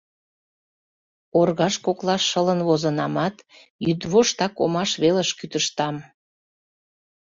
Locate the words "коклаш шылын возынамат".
1.85-3.35